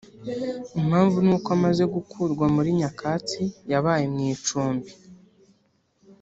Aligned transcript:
Impamvu 0.81 1.17
ni 1.25 1.31
uko 1.35 1.47
amaze 1.57 1.83
gukurwa 1.95 2.45
muri 2.55 2.69
nyakatsi 2.79 3.43
yabaye 3.71 4.05
mu 4.13 4.19
icumbi 4.33 4.89